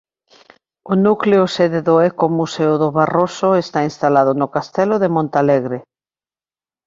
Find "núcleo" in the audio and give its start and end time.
1.05-1.43